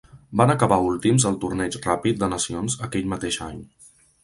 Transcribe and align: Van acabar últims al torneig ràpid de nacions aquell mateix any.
Van 0.39 0.53
acabar 0.53 0.79
últims 0.85 1.25
al 1.31 1.37
torneig 1.43 1.77
ràpid 1.85 2.19
de 2.23 2.31
nacions 2.33 2.81
aquell 2.89 3.09
mateix 3.15 3.41
any. 3.53 3.65